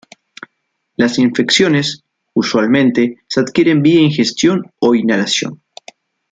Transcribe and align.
Las 0.95 1.19
infecciones 1.19 2.03
usualmente 2.33 3.17
se 3.27 3.39
adquieren 3.41 3.83
vía 3.83 4.01
ingestión 4.01 4.63
o 4.79 4.95
inhalación. 4.95 5.61